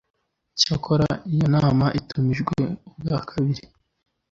[0.55, 2.55] icyakora iyo nama itumijwe
[2.87, 3.63] ubwa kabiri